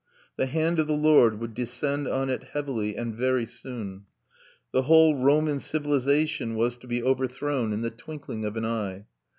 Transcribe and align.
The 0.35 0.47
hand 0.47 0.79
of 0.79 0.87
the 0.87 0.95
Lord 0.95 1.39
would 1.39 1.53
descend 1.53 2.07
on 2.07 2.31
it 2.31 2.43
heavily, 2.53 2.95
and 2.95 3.13
very 3.13 3.45
soon. 3.45 4.05
The 4.71 4.81
whole 4.81 5.15
Roman 5.15 5.59
civilisation 5.59 6.55
was 6.55 6.75
to 6.77 6.87
be 6.87 7.03
overthrown 7.03 7.71
in 7.71 7.83
the 7.83 7.91
twinkling 7.91 8.43
of 8.43 8.57
an 8.57 8.65
eye. 8.65 9.05